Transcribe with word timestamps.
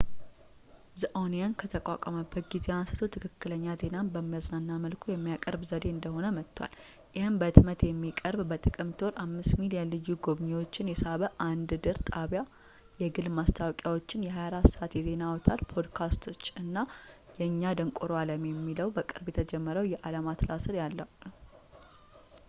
the 0.99 1.07
onion 1.19 1.51
ከተቋቋመበት 1.61 2.45
ጊዜ 2.53 2.67
አንስቶ፣ 2.75 2.99
ትክክለኛ 3.15 3.65
ዜናን 3.81 4.07
በሚያዝናና 4.13 4.77
መልኩ 4.85 5.03
የሚያቀርብ 5.11 5.63
ዘዴ 5.71 5.85
እየሆነ 5.95 6.25
መጥቷል፣ 6.37 6.71
ይህም 7.17 7.35
በሕትመት 7.41 7.81
የሚቀርብ፣ 7.85 8.39
በጥቅምት 8.51 9.01
ወር 9.05 9.13
5,000,000 9.25 9.85
ልዩ 9.91 10.15
ጎብኚዎችን 10.27 10.89
የሳበ 10.91 11.29
አንድ 11.49 11.69
ድር 11.87 11.99
ጣቢያ፣ 12.11 12.41
የግል 13.03 13.27
ማስታወቂያዎች፣ 13.39 14.07
የ 14.27 14.31
24 14.39 14.73
ሰዓት 14.75 14.95
የዜና 14.99 15.23
አውታር፣ 15.33 15.61
ፖድካስቶች 15.73 16.43
እና 16.63 16.75
የእኛ 17.41 17.63
ደንቆሮ 17.81 18.11
ዓለም 18.23 18.49
የሚባለው 18.51 18.95
በቅርቡ 18.97 19.27
የተጀመረው 19.33 19.91
የዓለም 19.93 20.31
አትላስ 20.33 20.67
ያለው 20.81 21.09
ነው 21.27 21.33